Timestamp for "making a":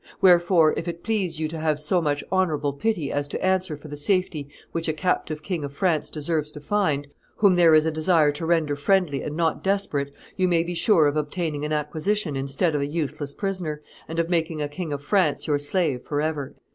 14.27-14.67